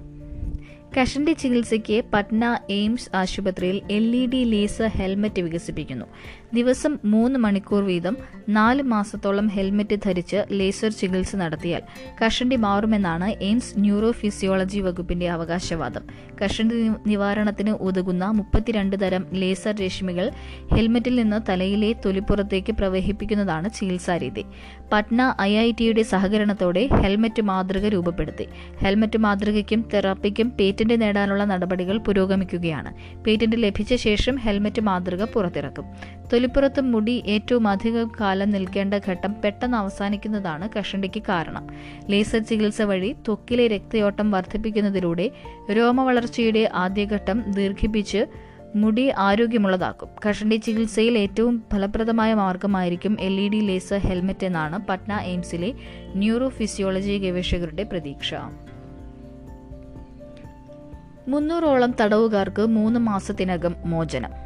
[0.97, 6.07] കഷണ്ടി ചികിത്സയ്ക്ക് പട്ന എയിംസ് ആശുപത്രിയിൽ L E D laser helmet വികസിപ്പിക്കുന്നു.
[6.55, 8.17] ദിവസം മൂന്ന് മണിക്കൂർ വീതം
[8.49, 11.83] നാല് മാസത്തോളം ഹെൽമറ്റ് ധരിച്ച് ലേസർ ചികിത്സ നടത്തിയാൽ
[12.25, 16.03] കഷണ്ടി മാറുമെന്നാണ് എയിംസ് ന്യൂറോ ഫിസിയോളജി വകുപ്പിന്റെ അവകാശവാദം.
[16.45, 20.31] കഷണ്ടി നിവാരണത്തിന് ഉതകുന്ന മുപ്പത്തിരണ്ട് തരം ലേസർ രശ്മികൾ
[20.75, 24.45] ഹെൽമറ്റിൽ നിന്ന് തലയിലെ തൊലിപ്പുറത്തേക്ക് പ്രവഹിപ്പിക്കുന്നതാണ് ചികിത്സാരീതി
[24.93, 28.47] പട്ന ഐ ഐ ടിയുടെ സഹകരണത്തോടെ ഹെൽമറ്റ് മാതൃക രൂപപ്പെടുത്തി.
[28.79, 33.23] ഹെൽമറ്റ് മാതൃകയ്ക്കും തെറാപ്പിക്കും പേറ്റന്റ് നേടാനുള്ള നടപടികൾ പുരോഗമിക്കുകയാണ്.
[33.23, 35.87] പേറ്റന്റ് ലഭിച്ച ശേഷം ഹെൽമറ്റ് മാതൃക പുറത്തിറക്കും.
[36.33, 41.67] തൊലിപ്പുറത്ത് മുടി ഏറ്റവും അധികം കാലം നിൽക്കേണ്ട ഘട്ടം പെട്ടെന്ന് അവസാനിക്കുന്നതാണ് കഷണ്ടിക്ക് കാരണം.
[42.11, 45.31] ലേസർ ചികിത്സ വഴി ത്വക്കിലെ രക്തയോട്ടം വർദ്ധിപ്പിക്കുന്നതിലൂടെ
[45.73, 48.27] രോമവളർച്ചയുടെ ആദ്യഘട്ടം ദീർഘിപ്പിച്ച്
[48.77, 50.09] മുടി ആരോഗ്യമുള്ളതാക്കും.
[50.29, 55.73] കഷണ്ടി ചികിത്സയിൽ ഏറ്റവും ഫലപ്രദമായ മാർഗമായിരിക്കും L E D laser helmet എന്നാണ് പട്ന എയിംസിലെ
[56.15, 58.35] ന്യൂറോ ഫിസിയോളജി ഗവേഷകരുടെ പ്രതീക്ഷ.
[61.29, 64.42] മുന്നൂറോളം തടവുകാർക്ക് മൂന്ന് മാസത്തിനകം മോചനം.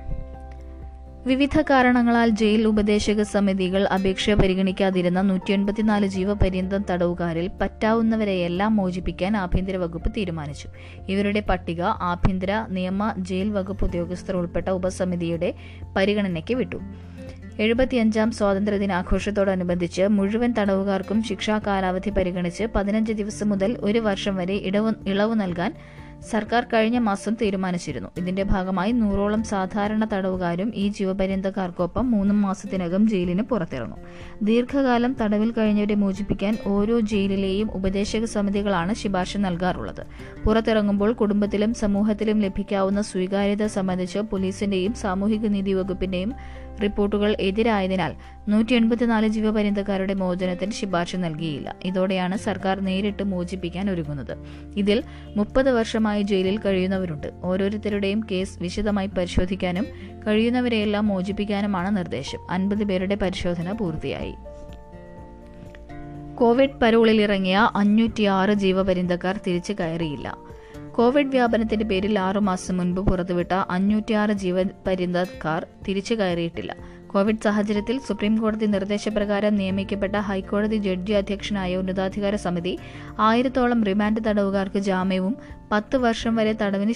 [1.26, 10.12] വിവിധ കാരണങ്ങളാൽ ജയിൽ ഉപദേശക സമിതികൾ അപേക്ഷ പരിഗണിക്കാതിരുന്ന നൂറ്റി എൺപത്തിനാല് ജീവപര്യന്തം തടവുകാരിൽ പറ്റാവുന്നവരെയെല്ലാം മോചിപ്പിക്കാൻ ആഭ്യന്തര വകുപ്പ്
[10.16, 10.68] തീരുമാനിച്ചു.
[11.08, 15.54] ഇവരുടെ പട്ടിക ആഭ്യന്തര നിയമ ജയിൽ വകുപ്പ് ഉദ്യോഗസ്ഥർ ഉൾപ്പെട്ട ഉപസമിതിയുടെ
[15.96, 16.76] പരിഗണനയ്ക്ക് വിട്ടു.
[17.60, 25.40] എഴുപത്തിയഞ്ചാം സ്വാതന്ത്ര്യദിനാഘോഷത്തോടനുബന്ധിച്ച് മുഴുവൻ തടവുകാർക്കും ശിക്ഷാ കാലാവധി പരിഗണിച്ച് പതിനഞ്ച് ദിവസം മുതൽ ഒരു വർഷം വരെ ഇടവ് ഇളവ്
[25.40, 25.74] നൽകാൻ
[26.30, 28.08] സർക്കാർ കഴിഞ്ഞ മാസം തീരുമാനിച്ചിരുന്നു.
[28.18, 34.00] ഇതിന്റെ ഭാഗമായി നൂറോളം സാധാരണ തടവുകാരും ഈ ജീവപര്യന്തക്കാർക്കൊപ്പം മൂന്ന് മാസത്തിനകം ജയിലിന് പുറത്തിറങ്ങും.
[34.42, 40.02] ദീർഘകാലം തടവിൽ കഴിഞ്ഞവരെ മോചിപ്പിക്കാൻ ഓരോ ജയിലിലെയും ഉപദേശക സമിതികളാണ് ശുപാർശ നൽകാറുള്ളത്.
[40.44, 46.32] പുറത്തിറങ്ങുമ്പോൾ കുടുംബത്തിലും സമൂഹത്തിലും ലഭിക്കാവുന്ന സ്വീകാര്യത സംബന്ധിച്ച് പോലീസിന്റെയും സാമൂഹിക നീതി വകുപ്പിന്റെയും
[46.82, 48.14] റിപ്പോർട്ടുകൾ എതിരായതിനാൽ
[48.48, 51.76] നൂറ്റി എൺപത്തിനാല് ജീവപര്യന്തക്കാരുടെ മോചനത്തിന് ശുപാർശ നൽകിയില്ല.
[51.84, 54.36] ഇതോടെയാണ് സർക്കാർ നേരിട്ട് മോചിപ്പിക്കാൻ ഒരുങ്ങുന്നത്.
[54.76, 55.02] ഇതിൽ
[55.36, 57.26] മുപ്പത് വർഷമായി ജയിലിൽ കഴിയുന്നവരുണ്ട്.
[57.44, 59.86] ഓരോരുത്തരുടെയും കേസ് വിശദമായി പരിശോധിക്കാനും
[60.26, 62.38] കഴിയുന്നവരെയെല്ലാം മോചിപ്പിക്കാനുമാണ് നിർദ്ദേശം.
[62.50, 64.34] അൻപത് പേരുടെ പരിശോധന പൂർത്തിയായി.
[66.36, 70.45] കോവിഡ് പരോളിലിറങ്ങിയ അഞ്ഞൂറ്റിയാറ് ജീവപര്യന്തക്കാർ തിരിച്ചു കയറിയില്ല.
[70.98, 76.95] കോവിഡ് വ്യാപനത്തിന്റെ പേരിൽ ആറുമാസം മുൻപ് പുറത്തുവിട്ട അഞ്ഞൂറ്റിയാറ് ജീവപര്യന്തക്കാർ തിരിച്ചു കയറിയിട്ടില്ല.
[77.12, 82.78] കോവിഡ് സാഹചര്യത്തിൽ സുപ്രീംകോടതി നിർദ്ദേശപ്രകാരം നിയമിക്കപ്പെട്ട ഹൈക്കോടതി ജഡ്ജി അധ്യക്ഷനായ ഉന്നതാധികാര സമിതി
[83.18, 85.36] ആയിരത്തോളം റിമാൻഡ് തടവുകാർക്ക് ജാമ്യവും
[85.72, 86.92] പത്ത് വർഷം വരെ തടവിന്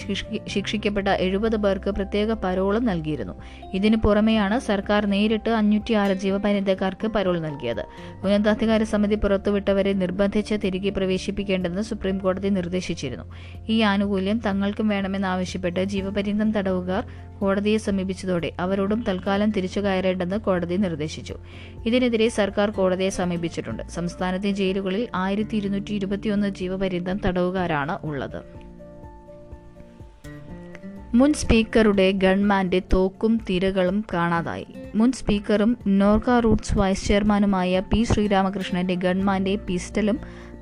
[0.47, 3.33] ശിക്ഷിക്കപ്പെട്ട എഴുപത് പേർക്ക് പ്രത്യേക പരോളും നൽകിയിരുന്നു.
[3.73, 7.85] ഇതിനു പുറമെയാണ് സർക്കാർ നേരിട്ട് അഞ്ഞൂറ്റിയാറ് ജീവപര്യന്തക്കാർക്ക് പരോൾ നൽകിയത്.
[8.23, 13.25] ഉന്നതാധികാര സമിതി പുറത്തുവിട്ടവരെ നിർബന്ധിച്ച് തിരികെ പ്രവേശിപ്പിക്കേണ്ടെന്ന് സുപ്രീംകോടതി നിർദ്ദേശിച്ചിരുന്നു.
[13.69, 17.05] ഈ ആനുകൂല്യം തങ്ങൾക്കും വേണമെന്നാവശ്യപ്പെട്ട് ജീവപര്യന്തം തടവുകാർ
[17.41, 21.35] കോടതിയെ സമീപിച്ചതോടെ അവരോടും തൽക്കാലം തിരിച്ചു കയറേണ്ടെന്ന് കോടതി നിർദ്ദേശിച്ചു.
[21.85, 23.83] ഇതിനെതിരെ സർക്കാർ കോടതിയെ സമീപിച്ചിട്ടുണ്ട്.
[23.89, 28.41] സംസ്ഥാനത്തെ ജയിലുകളിൽ ആയിരത്തി ഇരുന്നൂറ്റി ഇരുപത്തിയൊന്ന് ജീവപര്യന്തം തടവുകാരാണ് ഉള്ളത്.
[31.13, 34.67] മുൻ സ്പീക്കറുടെ ഗൺമാന്റെ തോക്കും തിരകളും കാണാതായി.
[34.95, 40.19] മുൻ സ്പീക്കറും നോർക്ക റൂട്ട്സ് വൈസ് ചെയർമാനുമായ പി ശ്രീരാമകൃഷ്ണന്റെ ഗൺമാന്റെ പിസ്റ്റലും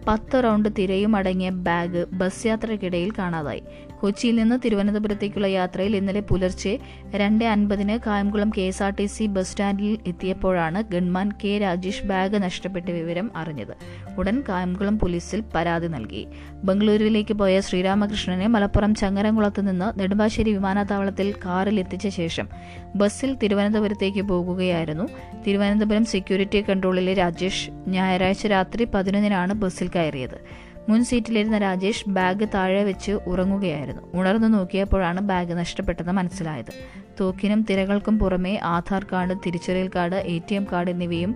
[0.07, 3.63] പത്ത് റൗണ്ട് തിരയും അടങ്ങിയ ബാഗ് ബസ് യാത്രക്കിടയിൽ കാണാതായി.
[4.01, 6.79] കൊച്ചിയിൽ നിന്ന് തിരുവനന്തപുരത്തേക്കുള്ള യാത്രയിൽ ഇന്നലെ പുലർച്ചെ
[7.15, 12.43] രണ്ട് അൻപതിന് Kayamkulam K S R T C bus സ്റ്റാൻഡിൽ എത്തിയപ്പോഴാണ് ഗൺമാൻ കെ രാജേഷ് ബാഗ്
[12.43, 13.73] നഷ്ടപ്പെട്ട വിവരം അറിഞ്ഞത്.
[14.17, 16.27] ഉടൻ കായംകുളം പോലീസിൽ പരാതി നൽകി.
[16.63, 22.49] ബംഗളൂരുവിലേക്ക് പോയ ശ്രീരാമകൃഷ്ണനെ മലപ്പുറം ചങ്ങരംകുളത്ത് നിന്ന് നെടുമ്പാശ്ശേരി വിമാനത്താവളത്തിൽ കാറിൽ എത്തിച്ച ശേഷം
[22.95, 25.07] ബസ്സിൽ തിരുവനന്തപുരത്തേക്ക് പോകുകയായിരുന്നു.
[25.47, 30.68] തിരുവനന്തപുരം സെക്യൂരിറ്റി കൺട്രോളിലെ രാജേഷ് ഞായറാഴ്ച രാത്രി പതിനൊന്നിനാണ് ബസ്സിൽ കയറിയത്.
[30.89, 34.01] മുൻ സീറ്റിലിരുന്ന രാജേഷ് ബാഗ് താഴെ വെച്ച് ഉറങ്ങുകയായിരുന്നു.
[34.13, 36.71] ഉണർന്നു നോക്കിയപ്പോഴാണ് ബാഗ് നഷ്ടപ്പെട്ടത് മനസ്സിലായത്.
[37.19, 41.35] തോക്കിനും തിരകൾക്കും പുറമേ ആധാർ കാർഡ് തിരിച്ചറിയൽ card A T M card എന്നിവയും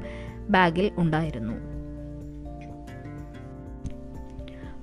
[0.49, 1.53] ബാഗിൽ ഉണ്ടായിരുന്നു.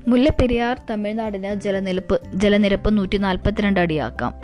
[0.09, 4.35] മുല്ലപ്പെരിയാർ തമിഴ്നാടിന് ജലനിരപ്പ് ജലനിരപ്പ് നൂറ്റി നാൽപ്പത്തിരണ്ട് അടിയാക്കാം.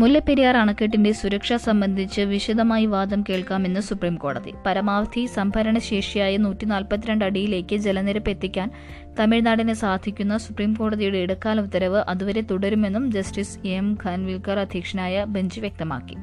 [0.00, 7.76] മുല്ലപ്പെരിയാർ അണക്കെട്ടിന്റെ സുരക്ഷ സംബന്ധിച്ച് വിശദമായി വാദം കേൾക്കാമെന്ന് സുപ്രീം കോടതി പരമാവധി സംഭരണ ശേഷിയായ നൂറ്റി നാൽപ്പത്തിരണ്ട് അടിയിലേക്ക്
[7.76, 8.70] ജലനിരപ്പ് എത്തിക്കാൻ
[9.18, 13.98] തമിഴ്നാടിന് സാധിക്കുന്ന സുപ്രീം കോടതിയുടെ ഇടക്കാല ഉത്തരവ് അതുവരെ തുടരുമെന്നും ജസ്റ്റിസ് എം.
[14.04, 16.16] ഖാൻവിൽക്കർ അധ്യക്ഷനായ ബെഞ്ച് വ്യക്തമാക്കി.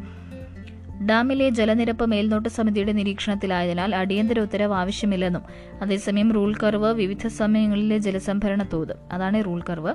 [1.05, 5.43] ഡാമിലെ ജലനിരപ്പ് മേൽനോട്ട സമിതിയുടെ നിരീക്ഷണത്തിലായതിനാൽ അടിയന്തര ഉത്തരവ് ആവശ്യമില്ലെന്നും
[5.81, 9.93] അതേസമയം റൂൾ കർവ് വിവിധ സമയങ്ങളിലെ ജലസംഭരണ തോത് അതാണ് റൂൾ കർവ്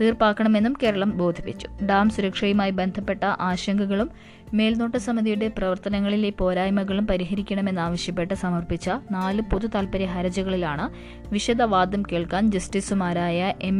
[0.00, 1.68] തീർപ്പാക്കണമെന്നും കേരളം ബോധിപ്പിച്ചു.
[1.84, 4.10] ഡാം സുരക്ഷയുമായി ബന്ധപ്പെട്ട ആശങ്കകളും
[4.54, 10.86] മേൽനോട്ട സമിതിയുടെ പ്രവർത്തനങ്ങളിലെ പോരായ്മകളും പരിഹരിക്കണമെന്നാവശ്യപ്പെട്ട് സമർപ്പിച്ച നാല് പൊതു താൽപര്യ ഹർജികളിലാണ്
[11.32, 13.78] വിശദവാദം കേൾക്കാൻ ജസ്റ്റിസുമാരായ M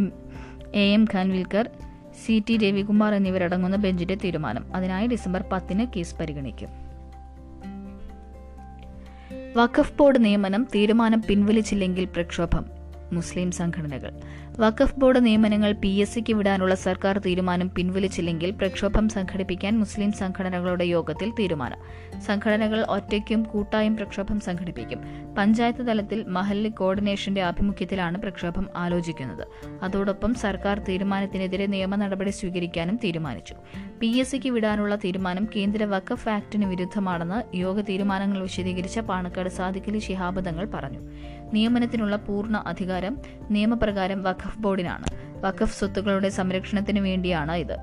[0.75, 1.67] A M Khanwilkar
[2.27, 4.77] C T Ravikumar എന്നിവരടങ്ങുന്ന ബെഞ്ചിന്റെ തീരുമാനം.
[4.77, 6.69] അതിനായി ഡിസംബർ പത്തിന് കേസ് പരിഗണിക്കും.
[9.57, 12.65] വഖഫ് ബോർഡ് നിയമനം തീരുമാനം പിൻവലിച്ചില്ലെങ്കിൽ പ്രക്ഷോഭം.
[13.13, 14.13] മുസ്ലിം സംഘടനകൾ.
[14.63, 21.29] വഖഫ് ബോർഡ് നിയമനങ്ങൾ പി എസ് സിക്ക് വിടാനുള്ള സർക്കാർ തീരുമാനം പിൻവലിച്ചില്ലെങ്കിൽ പ്രക്ഷോഭം സംഘടിപ്പിക്കാൻ മുസ്ലിം സംഘടനകളുടെ യോഗത്തിൽ
[21.39, 21.79] തീരുമാനം.
[22.27, 25.01] സംഘടനകൾ ഒറ്റയ്ക്കും കൂട്ടായും പ്രക്ഷോഭം സംഘടിപ്പിക്കും.
[25.39, 29.45] പഞ്ചായത്ത് തലത്തിൽ മഹല്ലി കോർഡിനേഷന്റെ ആഭിമുഖ്യത്തിലാണ് പ്രക്ഷോഭം ആലോചിക്കുന്നത്.
[29.83, 33.55] അതോടൊപ്പം സർക്കാർ തീരുമാനത്തിനെതിരെ നിയമ നടപടി സ്വീകരിക്കാനും തീരുമാനിച്ചു.
[34.01, 40.47] പി എസ് സിക്ക് വിടാനുള്ള തീരുമാനം കേന്ദ്ര വഖഫ് ആക്ടിന് വിരുദ്ധമാണെന്ന് യോഗ തീരുമാനങ്ങൾ വിശദീകരിച്ച പാണക്കാട് സാദിഖലി ശിഹാബ്
[40.47, 41.01] തങ്ങൾ പറഞ്ഞു.
[41.53, 43.15] നിയമനത്തിനുള്ള പൂർണ അധികാരം
[43.51, 45.05] നിയമപ്രകാരം വഖഫ് ബോർഡിനാണ്.
[45.47, 47.77] വഖഫ് സ്വത്തുക്കളുടെ സംരക്ഷണത്തിന് വേണ്ടിയാണ് ഇത്.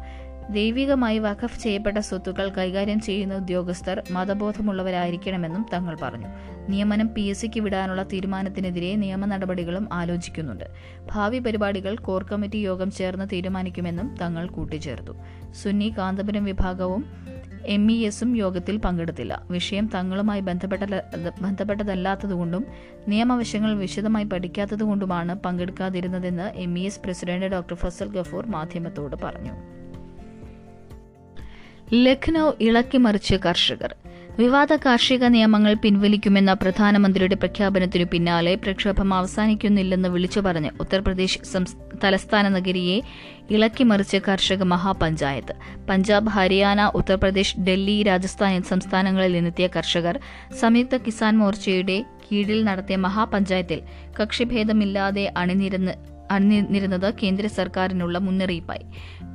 [0.49, 6.27] ദൈവികമായി വഖഫ് ചെയ്യപ്പെട്ട സ്വത്തുക്കൾ കൈകാര്യം ചെയ്യുന്ന ഉദ്യോഗസ്ഥർ മതബോധമുള്ളവരായിരിക്കണമെന്നും തങ്ങൾ പറഞ്ഞു.
[6.69, 10.65] നിയമനം പി എസ് സിക്ക് വിടാനുള്ള തീരുമാനത്തിനെതിരെ നിയമ നടപടികളും ആലോചിക്കുന്നുണ്ട്.
[11.11, 15.11] ഭാവി പരിപാടികൾ കോർ കമ്മിറ്റി യോഗം ചേർന്ന് തീരുമാനിക്കുമെന്നും തങ്ങൾ കൂട്ടിച്ചേർത്തു.
[15.63, 17.05] സുന്നി കാന്തപുരം വിഭാഗവും
[17.65, 19.45] എം ഇ എസും യോഗത്തിൽ പങ്കെടുത്തില്ല.
[19.49, 20.83] വിഷയം തങ്ങളുമായി ബന്ധപ്പെട്ട
[21.41, 22.65] ബന്ധപ്പെട്ടതല്ലാത്തതുകൊണ്ടും
[23.07, 29.51] നിയമവശങ്ങൾ വിശദമായി പഠിക്കാത്തതുകൊണ്ടുമാണ് പങ്കെടുക്കാതിരുന്നതെന്ന് M E S president doctor Fazal Gafoor മാധ്യമത്തോട് പറഞ്ഞു.
[31.93, 33.95] ലഖ്നൌ ഇളക്കിമറിച്ച് കർഷകർ.
[34.37, 41.39] വിവാദ കാർഷിക നിയമങ്ങൾ പിൻവലിക്കുമെന്ന പ്രധാനമന്ത്രിയുടെ പ്രഖ്യാപനത്തിനു പിന്നാലെ പ്രക്ഷോഭം അവസാനിക്കുന്നില്ലെന്ന് വിളിച്ചു പറഞ്ഞ് ഉത്തർപ്രദേശ്
[42.03, 43.01] തലസ്ഥാന നഗരിയെ
[43.51, 45.53] ഇളക്കിമറിച്ച് കർഷക മഹാപഞ്ചായത്ത്.
[45.89, 50.19] പഞ്ചാബ് ഹരിയാന ഉത്തർപ്രദേശ് ഡൽഹി രാജസ്ഥാൻ സംസ്ഥാനങ്ങളിൽ നിന്നെത്തിയ കർഷകർ
[50.59, 53.81] സംയുക്ത കിസാൻ മോർച്ചയുടെ കീഴിൽ നടത്തിയ മഹാപഞ്ചായത്തിൽ
[54.21, 55.91] കക്ഷിഭേദമില്ലാതെ അണിനിരന്ന്
[56.31, 58.85] അണിനിരുന്നത് കേന്ദ്ര സർക്കാരിനുള്ള മുന്നറിയിപ്പായി.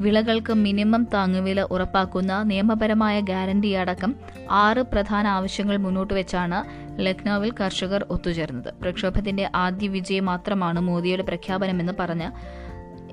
[0.01, 4.17] വിളകൾക്ക് മിനിമം താങ്ങുവില ഉറപ്പാക്കുന്ന നിയമപരമായ ഗ്യാരണ്ടി അടക്കം
[4.51, 6.65] ആറ് പ്രധാന ആവശ്യങ്ങൾ മുന്നോട്ട് വെച്ചാണ്
[7.01, 8.75] ലക്നൌവിൽ കർഷകർ ഒത്തുചേർന്നത്.
[8.83, 12.31] പ്രക്ഷോഭത്തിന്റെ ആദ്യ വിജയം മാത്രമാണ് മോദിയുടെ പ്രഖ്യാപനമെന്ന് പറഞ്ഞ്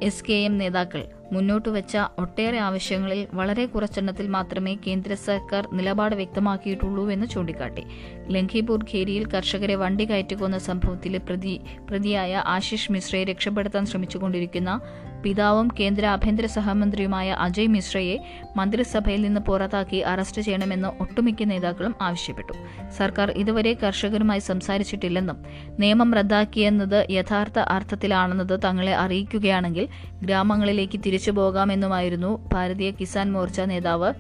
[0.04, 7.12] എസ് കെ എം നേതാക്കൾ മുന്നോട്ട് വെച്ച ഒട്ടേറെ ആവശ്യങ്ങളിൽ വളരെ കുറച്ചെണ്ണത്തിൽ മാത്രമേ കേന്ദ്ര സർക്കാർ നിലപാട് വ്യക്തമാക്കിയിട്ടുള്ളൂ
[7.12, 7.84] എന്ന് ചൂണ്ടിക്കാട്ടി.
[8.28, 14.82] ലംഘിപൂർ ഖേരിയിൽ കർഷകരെ വണ്ടി കയറ്റിക്കൊന്ന സംഭവത്തിലെ പ്രതി പ്രതിയായ ആശിഷ് മിശ്രയെ രക്ഷപ്പെടുത്താൻ ശ്രമിച്ചുകൊണ്ടിരിക്കുന്ന
[15.24, 18.18] പിതാവും കേന്ദ്ര ആഭ്യന്തര സഹമന്ത്രിയുമായ അജയ് മിശ്രയെ
[18.58, 22.54] മന്ത്രിസഭയിൽ നിന്ന് പുറത്താക്കി അറസ്റ്റ് ചെയ്യണമെന്ന് ഒട്ടുമിക്ക നേതാക്കളും ആവശ്യപ്പെട്ടു.
[22.98, 25.44] സർക്കാർ ഇതുവരെ കർഷകരുമായി സംസാരിച്ചിട്ടില്ലെന്നും
[25.80, 29.88] നിയമം റദ്ദാക്കിയെന്നത് യഥാർത്ഥ അർത്ഥത്തിലാണെന്നത് തങ്ങളെ അറിയിക്കുകയാണെങ്കിൽ
[30.24, 34.14] ഗ്രാമങ്ങളിലേക്ക് തിരിച്ചു പോകാമെന്നുമായിരുന്നു ഭാരതീയ കിസാൻ മോർച്ച നേതാവ്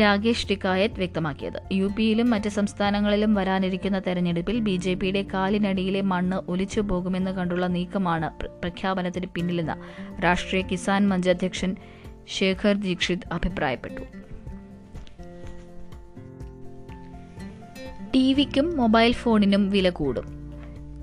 [0.00, 1.60] രാകേഷ് ടിക്കായത്ത് വ്യക്തമാക്കിയത്.
[1.72, 8.30] യു പിയിലും മറ്റ് സംസ്ഥാനങ്ങളിലും വരാനിരിക്കുന്ന തെരഞ്ഞെടുപ്പിൽ ബി ജെ പിയുടെ കാലിനടിയിലെ മണ്ണ് ഒലിച്ചു പോകുമെന്ന് കണ്ടുള്ള നീക്കമാണ്
[8.46, 9.76] പ്രഖ്യാപനത്തിന് പിന്നിലെന്ന്
[10.24, 11.76] രാഷ്ട്രീയ കിസാൻ മഞ്ച് അധ്യക്ഷൻ
[12.28, 14.00] ശേഖർ ദീക്ഷിത് അഭിപ്രായപ്പെട്ടു.
[18.14, 20.35] ടിവിക്കും മൊബൈൽ ഫോണിനും വില കൂടും.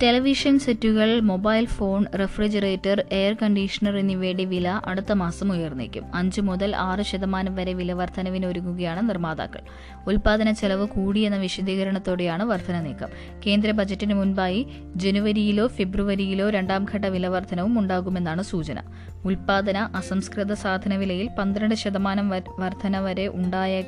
[0.03, 6.15] ടെലിവിഷൻ സെറ്റുകൾ mobile phone refrigerator air conditioner എന്നിവയുടെ വില അടുത്ത മാസം ഉയർന്നേക്കും.
[6.15, 9.61] അഞ്ചു മുതൽ ആറ് ശതമാനം വരെ വില വർധനവിന് ഒരുങ്ങുകയാണ് നിർമ്മാതാക്കൾ.
[10.07, 13.09] ഉൽപാദന ചെലവ് കൂടിയെന്ന വിശദീകരണത്തോടെയാണ് വർധന നീക്കം.
[13.47, 18.79] കേന്ദ്ര ബജറ്റിന് മുൻപായി ജനുവരിയിലോ ഫെബ്രുവരിയിലോ രണ്ടാം ഘട്ട വില വർധനവും ഉണ്ടാകുമെന്നാണ് സൂചന.
[19.25, 23.83] ഉൽപാദന അസംസ്കൃത സാധന വിലയിൽ പന്ത്രണ്ട് ശതമാനം വർധന വരെ ഉണ്ടായ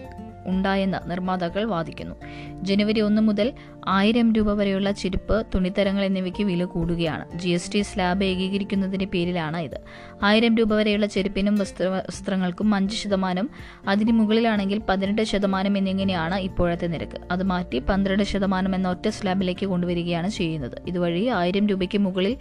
[0.45, 2.15] ഉണ്ടായെന്ന് നിർമ്മാതാക്കൾ വാദിക്കുന്നു.
[2.61, 3.53] ജനുവരി ഒന്ന് മുതൽ
[3.87, 7.39] ആയിരം രൂപ വരെയുള്ള ചെരുപ്പ് തുണിത്തരങ്ങൾ എന്നിവയ്ക്ക് വില കൂടുകയാണ്.
[7.39, 9.81] ജി എസ് ടി സ്ലാബ് ഏകീകരിക്കുന്നതിന്റെ പേരിലാണ് ഇത്.
[10.23, 13.49] ആയിരം രൂപ വരെയുള്ള ചെരുപ്പിനും വസ്ത്ര വസ്ത്രങ്ങൾക്കും അഞ്ച് ശതമാനം
[13.87, 17.21] അതിന് മുകളിലാണെങ്കിൽ പതിനെട്ട് ശതമാനം എന്നിങ്ങനെയാണ് ഇപ്പോഴത്തെ നിരക്ക്.
[17.31, 20.81] അത് മാറ്റി പന്ത്രണ്ട് ശതമാനം എന്ന ഒറ്റ സ്ലാബിലേക്ക് കൊണ്ടുവരികയാണ് ചെയ്യുന്നത്.
[20.87, 22.37] ഇതുവഴി ആയിരം രൂപയ്ക്ക് മുകളിൽ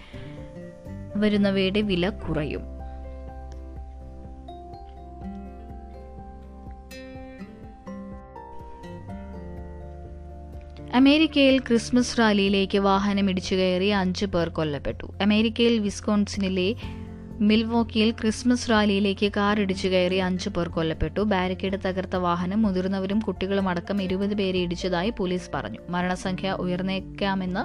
[1.17, 2.74] വരുന്നവയുടെ വില കുറയും.
[10.95, 15.07] അമേരിക്കയിൽ ക്രിസ്മസ് റാലിയിലേക്ക് വാഹനം ഇടിച്ചു കയറി അഞ്ച് പേർ കൊല്ലപ്പെട്ടു.
[15.23, 16.75] അമേരിക്കയിൽ വിസ്കോൺസിനിലെ
[17.41, 21.21] മിൽവോക്കിയിൽ ക്രിസ്മസ് റാലിയിലേക്ക് കാർ ഇടിച്ചു കയറി അഞ്ചു പേർ കൊല്ലപ്പെട്ടു.
[21.21, 25.79] ബാരിക്കേഡ് തകർത്ത വാഹനം മുതിർന്നവരും കുട്ടികളും അടക്കം ഇരുപത് പേരെ ഇടിച്ചതായി പോലീസ് പറഞ്ഞു.
[25.89, 27.65] മരണസംഖ്യ ഉയർന്നേക്കാമെന്ന്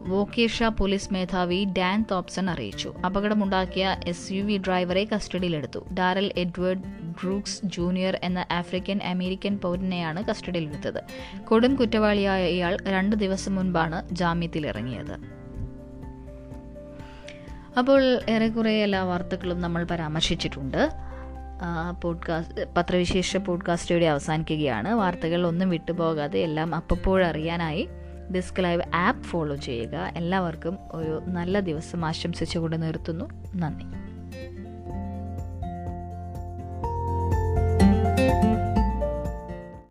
[0.00, 2.94] വോക്കേഷ പോലീസ് മേധാവി ഡാൻ തോപ്സൺ അറിയിച്ചു.
[3.06, 5.78] അപകടമുണ്ടാക്കിയ എസ് യു വി ഡ്രൈവറെ കസ്റ്റഡിയിലെടുത്തു.
[5.98, 11.02] ഡാരൽ എഡ്വേർഡ് ഡ്രൂക്സ് ജൂനിയർ എന്ന ആഫ്രിക്കൻ അമേരിക്കൻ പൗരനെയാണ് കസ്റ്റഡിയിലെടുത്തത്.
[11.44, 15.36] കൊടും കുറ്റവാളിയായ ഇയാൾ രണ്ട് ദിവസം മുൻപാണ് ജാമ്യത്തിലിറങ്ങിയത്.
[17.78, 20.90] അപ്പോൾ ഏറെക്കുറെ എല്ലാ വാർത്തകളും നമ്മൾ പരാമർശിച്ചിട്ടുണ്ട്.
[22.02, 24.94] പോഡ്കാസ്റ്റ് പത്രവിശേഷ പോഡ്കാസ്റ്റോടെ അവസാനിക്കുകയാണ്.
[24.94, 27.88] വാർത്തകൾ ഒന്നും വിട്ടുപോകാതെ എല്ലാം അപ്പപ്പോഴറിയാനായി.
[28.34, 30.12] ഡിസ്ക് ലൈവ് ആപ്പ് ഫോളോ ചെയ്യുക.
[30.16, 33.24] എല്ലാവർക്കും ഒരു നല്ല ദിവസം ആശംസിച്ചുകൊണ്ട് നിർത്തുന്നു.
[33.54, 34.05] നന്ദി.